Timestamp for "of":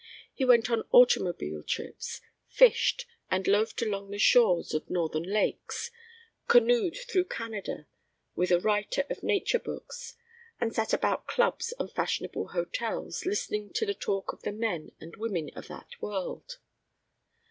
4.73-4.89, 9.11-9.21, 14.33-14.41, 15.55-15.67